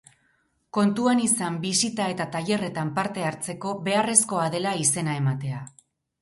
Kontuan 0.77 1.19
izan 1.25 1.59
bisita 1.65 2.07
eta 2.13 2.27
tailerretan 2.37 2.89
parte 2.95 3.27
hartzeko 3.27 3.75
beharrezkoa 3.89 4.49
dela 4.57 4.73
izena 4.87 5.21
ematea. 5.21 5.63